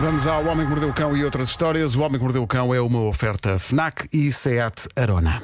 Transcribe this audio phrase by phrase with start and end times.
[0.00, 1.96] Vamos ao Homem que Mordeu o Cão e outras histórias.
[1.96, 5.42] O Homem que Mordeu o Cão é uma oferta FNAC e SEAT Arona.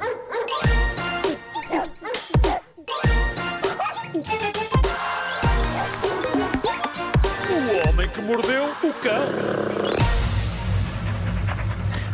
[7.49, 9.27] O homem que mordeu o cão.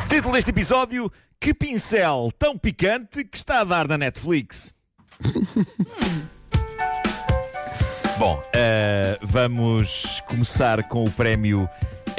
[0.10, 4.74] Título deste episódio: Que pincel tão picante que está a dar na Netflix.
[8.18, 11.70] Bom, eh, vamos começar com o prémio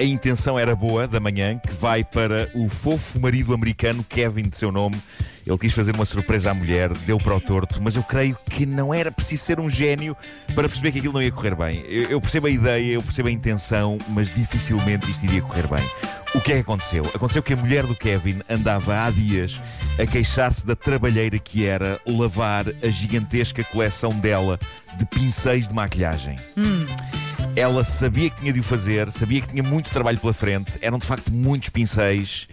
[0.03, 4.57] A Intenção Era Boa da manhã, que vai para o fofo marido americano Kevin, de
[4.57, 5.01] seu nome.
[5.47, 8.67] Ele quis fazer uma surpresa à mulher, deu para o torto, mas eu creio que
[8.67, 10.17] não era preciso ser um gênio
[10.57, 11.85] para perceber que aquilo não ia correr bem.
[11.87, 15.89] Eu, eu percebo a ideia, eu percebo a intenção, mas dificilmente isto iria correr bem.
[16.35, 17.05] O que é que aconteceu?
[17.15, 19.61] Aconteceu que a mulher do Kevin andava há dias
[20.01, 24.59] a queixar-se da trabalheira que era lavar a gigantesca coleção dela
[24.99, 26.41] de pincéis de maquilhagem.
[27.55, 30.99] Ela sabia que tinha de o fazer, sabia que tinha muito trabalho pela frente, eram
[30.99, 32.49] de facto muitos pincéis.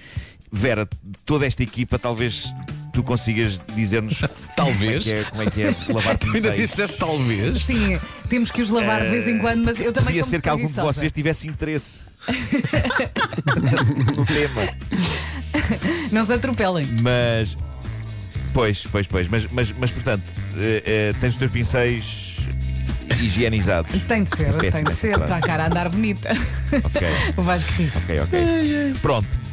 [0.52, 0.88] Vera,
[1.26, 2.52] toda esta equipa, talvez
[2.92, 4.22] tu consigas dizer-nos
[4.58, 5.06] Talvez.
[5.06, 6.70] como é que é, como é, que é lavar Tu ainda pincéis.
[6.70, 7.66] disseste talvez.
[7.66, 10.50] Sim, temos que os lavar de vez em quando, mas eu também Podia ser que
[10.50, 12.02] algum de vocês tivesse interesse
[14.18, 14.76] no tema.
[16.12, 16.88] Não se atropelem.
[17.02, 17.56] Mas.
[18.54, 19.28] Pois, pois, pois.
[19.28, 20.24] Mas, mas, mas portanto,
[20.58, 22.29] eh, eh, tens os teus pincéis
[23.20, 23.92] higienizados.
[24.04, 25.26] Tem de ser, tem de ser, claro.
[25.28, 26.30] para a cara andar bonita.
[26.84, 27.08] Ok,
[27.38, 27.92] O Vasco ri.
[27.96, 28.94] ok, ok.
[29.02, 29.49] Pronto.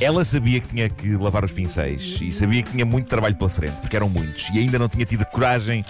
[0.00, 3.48] Ela sabia que tinha que lavar os pincéis e sabia que tinha muito trabalho pela
[3.48, 5.84] frente, porque eram muitos, e ainda não tinha tido coragem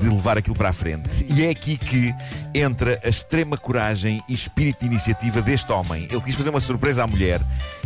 [0.00, 1.26] de levar aquilo para a frente.
[1.28, 2.14] E é aqui que
[2.54, 6.06] entra a extrema coragem e espírito de iniciativa deste homem.
[6.10, 7.40] Ele quis fazer uma surpresa à mulher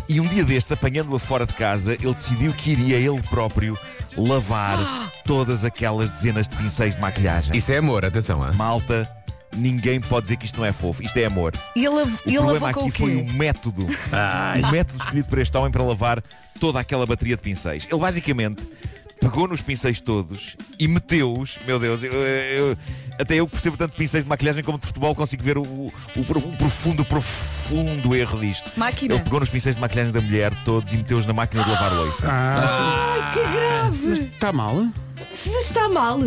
[0.09, 3.79] e um dia destes, apanhando-a fora de casa, ele decidiu que iria ele próprio
[4.17, 4.79] lavar
[5.25, 7.57] todas aquelas dezenas de pincéis de maquilhagem.
[7.57, 8.43] Isso é amor, atenção.
[8.43, 8.53] ah.
[8.53, 9.11] Malta,
[9.55, 11.03] ninguém pode dizer que isto não é fofo.
[11.03, 11.55] Isto é amor.
[11.77, 13.87] E ele, O ele problema aqui o foi o método.
[14.67, 16.23] O método escolhido por este homem para lavar
[16.61, 17.87] toda aquela bateria de pincéis.
[17.91, 18.63] Ele basicamente
[19.21, 21.59] pegou nos pincéis todos e meteu-os.
[21.67, 22.77] Meu Deus, eu- eu-
[23.21, 25.63] até eu que percebo tanto de pincéis de maquilhagem como de futebol consigo ver o,
[25.63, 26.25] o- o
[26.57, 28.71] profundo, profundo erro disto.
[28.77, 29.15] Máquina.
[29.15, 31.93] Ele pegou nos pincéis de maquilhagem da mulher todos e meteu-os na máquina de lavar
[31.95, 32.27] louça.
[32.29, 34.13] Ah, Que grave!
[34.35, 34.87] está mal?
[35.31, 36.19] Se está mal.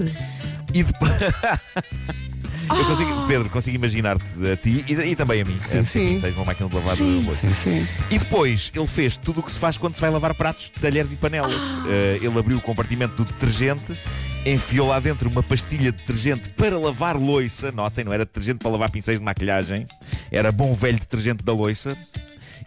[0.74, 1.12] E depois.
[2.70, 5.58] Eu consigo, Pedro, consigo imaginar-te a ti e, e também a mim.
[5.59, 6.08] Sim, a sim.
[6.09, 7.48] pincéis numa máquina de lavar louça.
[7.48, 7.88] Sim, sim.
[8.09, 11.12] E depois ele fez tudo o que se faz quando se vai lavar pratos, talheres
[11.12, 11.53] e panelas.
[11.88, 13.98] Eh, ele abriu o compartimento do detergente,
[14.46, 17.72] enfiou lá dentro uma pastilha de detergente para lavar loiça.
[17.72, 19.86] Notem, não era detergente para lavar pincéis de maquilhagem,
[20.32, 21.97] era bom velho detergente da loiça.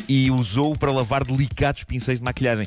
[0.08, 2.66] E usou para lavar delicados pincéis de maquilhagem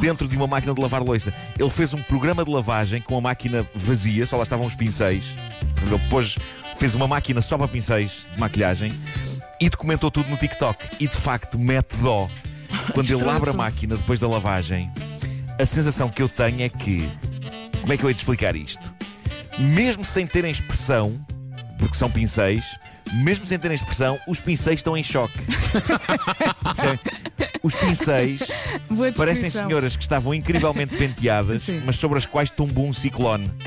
[0.00, 1.34] dentro de uma máquina de lavar loiça.
[1.58, 5.34] Ele fez um programa de lavagem com a máquina vazia, só lá estavam os pincéis.
[5.82, 6.36] Ele pôs,
[6.76, 8.92] fez uma máquina só para pincéis de maquilhagem
[9.60, 10.88] e documentou tudo no TikTok.
[11.00, 12.28] E de facto mete dó.
[12.92, 14.90] Quando ele abre a máquina depois da lavagem,
[15.58, 17.08] a sensação que eu tenho é que.
[17.80, 18.82] Como é que eu hei de explicar isto?
[19.58, 21.16] Mesmo sem terem expressão,
[21.78, 22.64] porque são pincéis,
[23.12, 25.38] mesmo sem terem expressão, os pincéis estão em choque.
[27.62, 28.40] Os pincéis
[29.16, 31.82] parecem senhoras que estavam incrivelmente penteadas, Sim.
[31.84, 33.50] mas sobre as quais tombou um ciclone.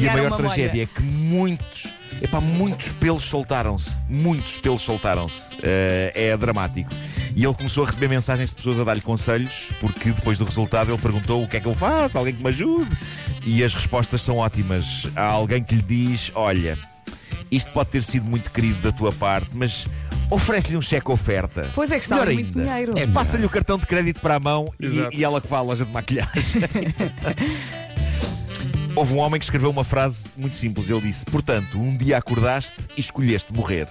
[0.00, 0.82] E a maior tragédia molha.
[0.82, 1.88] é que muitos,
[2.22, 3.96] epá, muitos pelos soltaram-se.
[4.08, 5.56] Muitos pelos soltaram-se.
[5.62, 6.90] Eh, é dramático.
[7.34, 10.90] E ele começou a receber mensagens de pessoas a dar-lhe conselhos, porque depois do resultado
[10.90, 12.96] ele perguntou o que é que eu faço, alguém que me ajude.
[13.44, 15.06] E as respostas são ótimas.
[15.14, 16.78] Há alguém que lhe diz: Olha,
[17.50, 19.86] isto pode ter sido muito querido da tua parte, mas
[20.30, 21.70] oferece-lhe um cheque oferta.
[21.74, 22.94] Pois é que está Melhor muito dinheiro.
[22.96, 25.62] É Passa-lhe o cartão de crédito para a mão e, e ela que vai à
[25.62, 26.62] loja de maquilhagem.
[28.96, 30.88] Houve um homem que escreveu uma frase muito simples.
[30.88, 33.86] Ele disse: Portanto, um dia acordaste e escolheste morrer.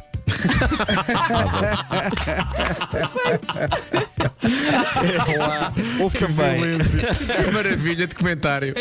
[5.99, 6.77] Houve também,
[7.45, 8.73] Que maravilha de comentário.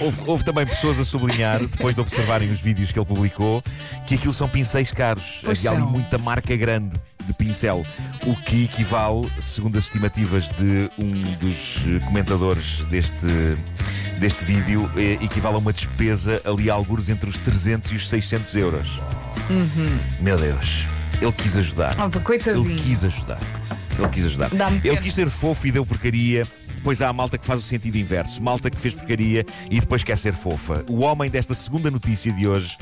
[0.00, 3.62] houve, houve também pessoas a sublinhar, depois de observarem os vídeos que ele publicou,
[4.06, 5.40] que aquilo são pincéis caros.
[5.44, 7.82] Pois Havia ali muita marca grande de pincel,
[8.24, 11.10] o que equivale, segundo as estimativas de um
[11.40, 13.26] dos eh, comentadores deste,
[14.18, 18.08] deste vídeo, eh, equivale a uma despesa ali a alguns entre os 300 e os
[18.08, 19.00] 600 euros.
[20.20, 20.84] Meu Deus,
[21.20, 21.94] ele quis ajudar.
[21.98, 23.38] Oh, pá, Ele quis ajudar.
[23.98, 24.50] Ele quis ajudar.
[24.50, 25.00] Dá-me Ele pena.
[25.00, 26.46] quis ser fofo e deu porcaria.
[26.86, 28.40] Depois há a malta que faz o sentido inverso.
[28.40, 30.84] Malta que fez porcaria e depois quer ser fofa.
[30.88, 32.76] O homem desta segunda notícia de hoje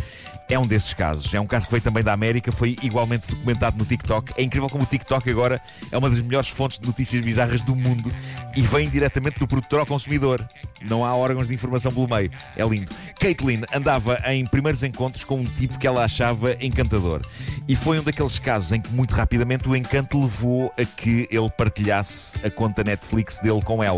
[0.48, 1.32] é um desses casos.
[1.32, 4.34] É um caso que veio também da América, foi igualmente documentado no TikTok.
[4.36, 5.60] É incrível como o TikTok agora
[5.90, 8.12] é uma das melhores fontes de notícias bizarras do mundo
[8.54, 10.46] e vem diretamente do produtor ao consumidor.
[10.82, 12.30] Não há órgãos de informação pelo meio.
[12.56, 12.92] É lindo.
[13.18, 17.22] Caitlin andava em primeiros encontros com um tipo que ela achava encantador.
[17.66, 21.50] E foi um daqueles casos em que muito rapidamente o encanto levou a que ele
[21.56, 23.93] partilhasse a conta Netflix dele com ela.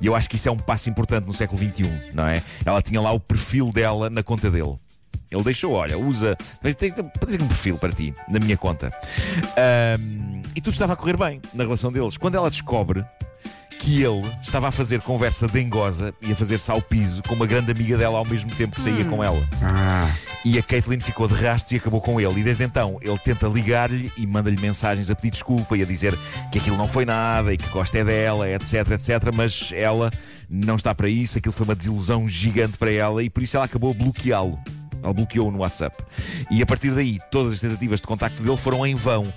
[0.00, 2.42] E eu acho que isso é um passo importante no século XXI, não é?
[2.64, 4.76] Ela tinha lá o perfil dela na conta dele.
[5.30, 6.36] Ele deixou, olha, usa.
[6.60, 6.92] Tem, tem
[7.40, 8.92] um perfil para ti, na minha conta.
[9.56, 12.16] Ahm, e tudo estava a correr bem na relação deles.
[12.16, 13.04] Quando ela descobre
[13.80, 17.72] que ele estava a fazer conversa dengosa e a fazer-se ao piso com uma grande
[17.72, 19.42] amiga dela ao mesmo tempo que saía com ela.
[19.62, 20.10] Ah,
[20.44, 22.40] E a Caitlin ficou de rastros e acabou com ele.
[22.40, 26.16] E desde então ele tenta ligar-lhe e manda-lhe mensagens a pedir desculpa e a dizer
[26.52, 29.34] que aquilo não foi nada e que gosta é dela, etc, etc.
[29.34, 30.12] Mas ela
[30.48, 33.64] não está para isso, aquilo foi uma desilusão gigante para ela e por isso ela
[33.64, 34.58] acabou a bloqueá-lo.
[35.02, 35.96] Ela bloqueou-o no WhatsApp.
[36.50, 39.32] E a partir daí, todas as tentativas de contacto dele foram em vão.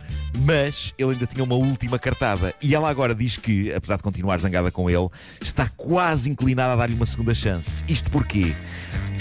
[0.46, 2.54] Mas ele ainda tinha uma última cartada.
[2.62, 5.08] E ela agora diz que, apesar de continuar zangada com ele,
[5.42, 7.84] está quase inclinada a dar-lhe uma segunda chance.
[7.88, 8.56] Isto porquê?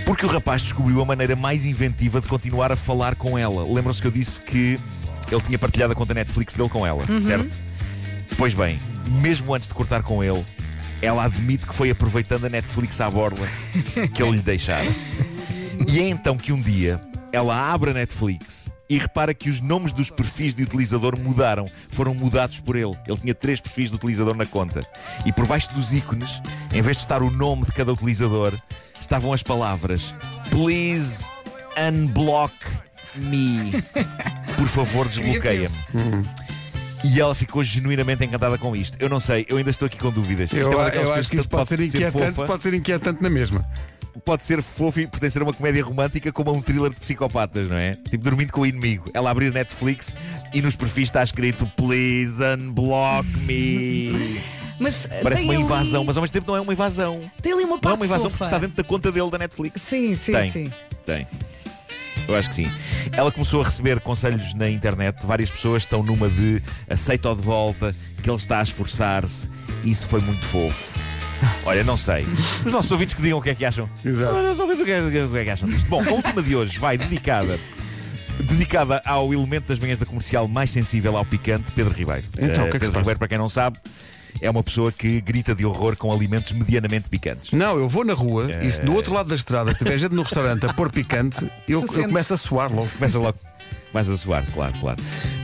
[0.06, 3.64] Porque o rapaz descobriu a maneira mais inventiva de continuar a falar com ela.
[3.64, 4.80] Lembram-se que eu disse que
[5.30, 7.48] ele tinha partilhado a conta Netflix dele com ela, certo?
[8.36, 8.78] Pois bem,
[9.20, 10.44] mesmo antes de cortar com ele,
[11.00, 13.46] ela admite que foi aproveitando a Netflix à borla
[14.14, 14.88] que ele lhe deixara.
[15.88, 17.00] E é então que um dia
[17.32, 22.14] ela abre a Netflix e repara que os nomes dos perfis de utilizador mudaram, foram
[22.14, 22.96] mudados por ele.
[23.06, 24.86] Ele tinha três perfis de utilizador na conta.
[25.24, 26.42] E por baixo dos ícones,
[26.72, 28.52] em vez de estar o nome de cada utilizador,
[29.00, 30.14] estavam as palavras
[30.50, 31.26] Please
[31.76, 32.52] unblock
[33.16, 33.72] me.
[34.56, 35.74] Por favor, desbloqueia-me.
[37.04, 38.96] E ela ficou genuinamente encantada com isto.
[39.00, 40.52] Eu não sei, eu ainda estou aqui com dúvidas.
[40.52, 43.22] eu, Isto é eu acho que isso tanto pode ser inquietante, fofa, pode ser inquietante
[43.22, 43.64] na mesma.
[44.24, 47.68] pode ser fofo e pertencer a uma comédia romântica como a um thriller de psicopatas,
[47.68, 47.96] não é?
[48.08, 49.10] Tipo dormindo com o inimigo.
[49.12, 50.14] Ela abrir Netflix
[50.54, 54.40] e nos perfis está escrito Please unblock me.
[54.78, 57.20] Mas Parece tem uma ali- invasão, mas ao mesmo tempo não é uma invasão.
[57.40, 58.38] Tem ali uma Não é parte uma invasão fofa.
[58.38, 59.80] porque está dentro da conta dele da Netflix.
[59.80, 60.50] Sim, sim, Tem.
[60.50, 60.72] sim.
[61.06, 61.26] Tem.
[62.28, 62.70] Eu acho que sim.
[63.12, 65.18] Ela começou a receber conselhos na internet.
[65.24, 69.50] Várias pessoas estão numa de aceita-o de volta, que ele está a esforçar-se.
[69.84, 70.98] Isso foi muito fofo.
[71.64, 72.26] Olha, não sei.
[72.64, 73.88] Os nossos ouvintes que digam o que é que acham.
[74.04, 74.36] Exato.
[74.36, 75.88] Os nossos ouvintes o que é, o que é que acham disto.
[75.88, 77.58] Bom, a última de hoje vai dedicada.
[78.38, 82.24] Dedicada ao elemento das manhãs da comercial mais sensível ao picante, Pedro Ribeiro.
[82.38, 82.98] Então, o que é que Pedro?
[82.98, 83.78] Ribeiro, para quem não sabe,
[84.40, 87.52] é uma pessoa que grita de horror com alimentos medianamente picantes.
[87.52, 90.14] Não, eu vou na rua e se do outro lado da estrada, se tiver gente
[90.14, 92.88] no restaurante a pôr picante, eu, eu começo a suar logo.
[92.88, 93.38] Começa logo.
[93.92, 95.02] Mais a soar, claro, claro.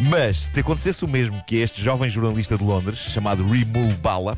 [0.09, 3.93] Mas se te acontecesse o mesmo que a este jovem jornalista de Londres, chamado Remul
[4.03, 4.37] Bala,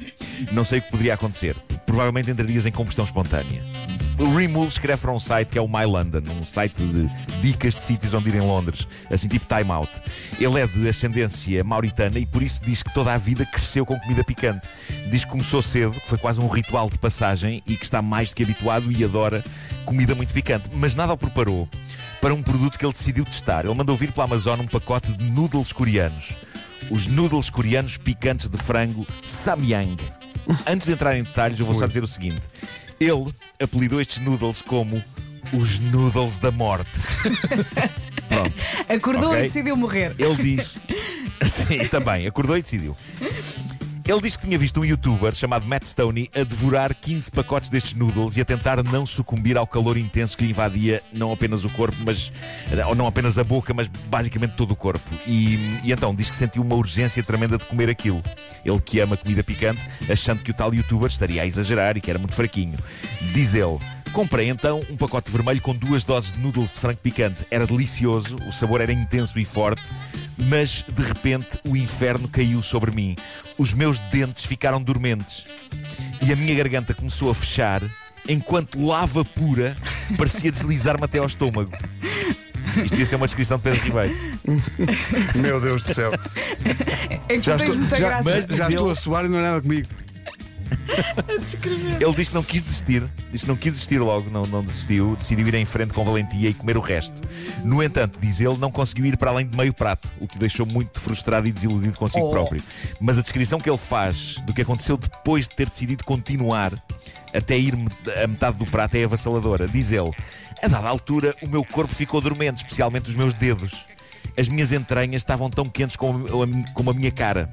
[0.52, 1.56] não sei o que poderia acontecer.
[1.86, 3.62] Provavelmente entrarias em combustão espontânea.
[4.20, 7.74] O Remul escreve para um site que é o My London, um site de dicas
[7.74, 9.90] de sítios onde ir em Londres, assim tipo Time Out.
[10.38, 13.98] Ele é de ascendência mauritana e por isso diz que toda a vida cresceu com
[13.98, 14.68] comida picante.
[15.08, 18.28] Diz que começou cedo, que foi quase um ritual de passagem e que está mais
[18.28, 19.42] do que habituado e adora
[19.86, 20.68] comida muito picante.
[20.74, 21.66] Mas nada o preparou
[22.20, 23.64] para um produto que ele decidiu testar.
[23.64, 26.34] Ele mandou vir pela Amazon um pacote de noodles coreanos.
[26.90, 29.96] Os noodles coreanos picantes de frango Samyang.
[30.66, 32.42] Antes de entrar em detalhes, eu vou só dizer o seguinte:
[33.00, 35.02] ele apelidou estes noodles como
[35.54, 36.90] os noodles da morte.
[38.28, 38.54] Pronto.
[38.88, 39.40] Acordou Ok.
[39.40, 40.14] e decidiu morrer.
[40.18, 40.76] Ele diz.
[41.48, 42.94] Sim, também, acordou e decidiu.
[44.10, 47.94] Ele diz que tinha visto um youtuber chamado Matt Stoney a devorar 15 pacotes destes
[47.94, 51.70] noodles e a tentar não sucumbir ao calor intenso que lhe invadia não apenas o
[51.70, 52.32] corpo, mas.
[52.88, 55.08] ou não apenas a boca, mas basicamente todo o corpo.
[55.28, 58.20] E, e então diz que sentiu uma urgência tremenda de comer aquilo.
[58.64, 59.80] Ele que ama comida picante,
[60.10, 62.78] achando que o tal youtuber estaria a exagerar e que era muito fraquinho.
[63.32, 63.78] Diz ele.
[64.12, 67.38] Comprei então um pacote vermelho com duas doses de noodles de frango picante.
[67.50, 69.82] Era delicioso, o sabor era intenso e forte,
[70.36, 73.14] mas de repente o inferno caiu sobre mim.
[73.56, 75.46] Os meus dentes ficaram dormentes
[76.22, 77.82] e a minha garganta começou a fechar
[78.28, 79.76] enquanto lava pura
[80.18, 81.70] parecia deslizar-me até ao estômago.
[82.84, 84.16] Isto ia ser uma descrição de Pedro Ribeiro.
[85.36, 86.12] Meu Deus do céu.
[87.28, 88.24] É que Já, estou, muita já, graça.
[88.48, 89.88] mas- já estou a suar e não é nada comigo.
[92.00, 95.16] Ele diz que não quis desistir, diz que não quis desistir logo, não, não desistiu,
[95.16, 97.16] decidiu ir em frente com valentia e comer o resto.
[97.64, 100.38] No entanto, diz ele, não conseguiu ir para além de meio prato, o que o
[100.38, 102.30] deixou muito frustrado e desiludido consigo Oh.
[102.30, 102.62] próprio.
[103.00, 106.72] Mas a descrição que ele faz do que aconteceu depois de ter decidido continuar
[107.32, 107.74] até ir
[108.22, 109.68] a metade do prato é avassaladora.
[109.68, 110.10] Diz ele,
[110.62, 113.86] a dada altura o meu corpo ficou dormente, especialmente os meus dedos.
[114.36, 117.50] As minhas entranhas estavam tão quentes como a, como a minha cara.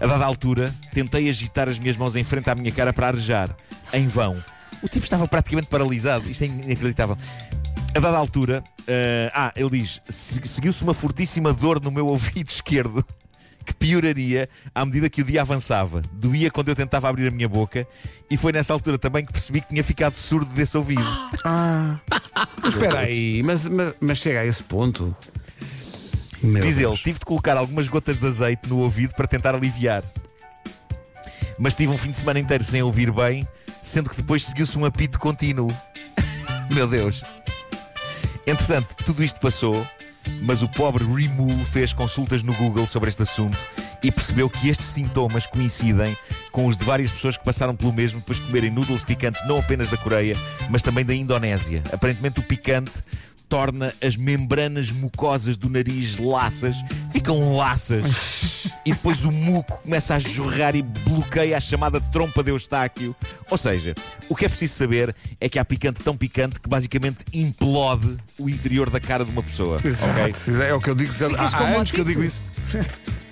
[0.00, 3.54] A dada altura, tentei agitar as minhas mãos em frente à minha cara para arejar.
[3.92, 4.36] Em vão.
[4.82, 6.30] O tipo estava praticamente paralisado.
[6.30, 7.16] Isto é inacreditável.
[7.94, 12.48] A dada altura, eh, ah, ele diz: "Se- seguiu-se uma fortíssima dor no meu ouvido
[12.50, 13.04] esquerdo.
[13.64, 16.02] Que pioraria à medida que o dia avançava.
[16.12, 17.86] Doía quando eu tentava abrir a minha boca,
[18.30, 21.02] e foi nessa altura também que percebi que tinha ficado surdo desse ouvido.
[22.66, 25.14] Espera aí, mas, mas, mas chega a esse ponto.
[26.42, 27.00] Meu Diz ele: Deus.
[27.00, 30.02] tive de colocar algumas gotas de azeite no ouvido para tentar aliviar.
[31.58, 33.46] Mas tive um fim de semana inteiro sem ouvir bem,
[33.82, 35.68] sendo que depois seguiu-se um apito contínuo.
[36.72, 37.22] Meu Deus.
[38.46, 39.86] Entretanto, tudo isto passou,
[40.40, 43.58] mas o pobre Remul fez consultas no Google sobre este assunto
[44.02, 46.16] e percebeu que estes sintomas coincidem
[46.52, 49.58] com os de várias pessoas que passaram pelo mesmo depois de comerem noodles picantes não
[49.58, 50.36] apenas da Coreia,
[50.70, 51.82] mas também da Indonésia.
[51.92, 52.92] Aparentemente o picante
[53.48, 56.76] torna as membranas mucosas do nariz laças,
[57.12, 58.04] ficam laças,
[58.84, 63.16] e depois o muco começa a jorrar e bloqueia a chamada trompa de Eustáquio.
[63.50, 63.94] Ou seja,
[64.28, 68.48] o que é preciso saber é que há picante tão picante que basicamente implode o
[68.48, 69.80] interior da cara de uma pessoa.
[69.82, 71.12] Exato, é o que eu digo.
[71.36, 72.42] Há, anos que eu digo isso.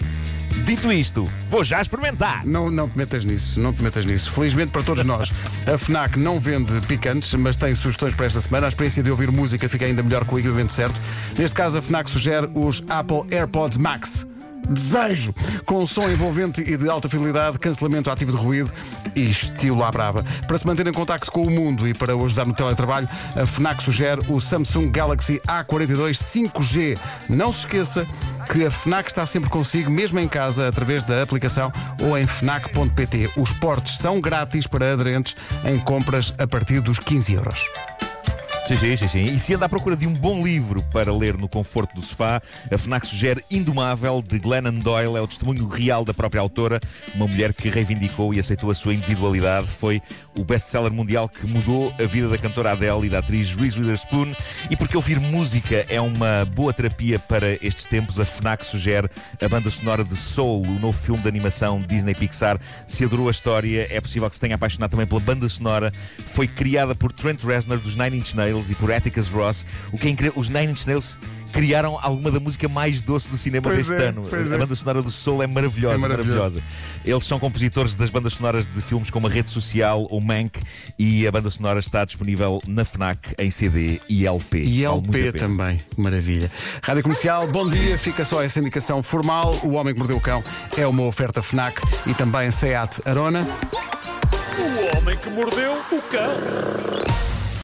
[0.65, 2.45] Dito isto, vou já experimentar.
[2.45, 4.33] Não, não te metas nisso, não te metas nisso.
[4.33, 5.31] Felizmente para todos nós,
[5.67, 8.67] a FNAC não vende picantes, mas tem sugestões para esta semana.
[8.67, 11.01] A experiência de ouvir música fica ainda melhor com o equipamento certo.
[11.39, 14.27] Neste caso, a FNAC sugere os Apple AirPods Max.
[14.69, 15.33] Desejo!
[15.65, 18.73] Com som envolvente e de alta fidelidade, cancelamento ativo de ruído
[19.15, 20.25] e estilo à brava.
[20.47, 23.47] Para se manter em contacto com o mundo e para o ajudar no teletrabalho, a
[23.47, 26.99] FNAC sugere o Samsung Galaxy A42 5G.
[27.29, 28.07] Não se esqueça
[28.47, 33.31] que a FNAC está sempre consigo, mesmo em casa, através da aplicação ou em FNAC.pt.
[33.37, 37.65] Os portes são grátis para aderentes em compras a partir dos 15 euros.
[38.67, 39.25] Sim, sim, sim, sim.
[39.27, 42.43] E se anda à procura de um bom livro para ler no conforto do sofá,
[42.69, 45.17] a FNAC sugere Indomável, de Glennon Doyle.
[45.17, 46.81] É o testemunho real da própria autora,
[47.15, 49.69] uma mulher que reivindicou e aceitou a sua individualidade.
[49.69, 50.03] Foi
[50.37, 54.35] o best-seller mundial que mudou a vida da cantora Adele e da atriz Reese Witherspoon.
[54.69, 59.09] E porque ouvir música é uma boa terapia para estes tempos, a FNAC sugere
[59.41, 62.59] a banda sonora de Soul, o novo filme de animação Disney Pixar.
[62.85, 65.93] Se adorou a história, é possível que se tenha apaixonado também pela banda sonora.
[66.33, 69.67] Foi criada por Trent Reznor dos Nine Inch Nails e por Atticus Ross.
[69.93, 71.19] O que é incrível, os Nine Inch Nails
[71.53, 74.25] criaram alguma da música mais doce do cinema Pois deste é, ano.
[74.31, 74.59] a é.
[74.59, 76.63] banda sonora do Soul é maravilhosa, É maravilhosa.
[77.05, 80.61] Eles são compositores das bandas sonoras de filmes como A Rede Social ou Mank
[80.99, 84.59] e a banda sonora está disponível na FNAC em CD e LP.
[84.65, 86.51] E LP também, maravilha.
[86.83, 87.97] Rádio Comercial, bom dia.
[87.97, 89.59] Fica só essa indicação formal.
[89.63, 90.43] O Homem que Mordeu o Cão
[90.77, 93.41] é uma oferta FNAC e também SEAT Arona.
[94.59, 97.36] O homem que mordeu o cão.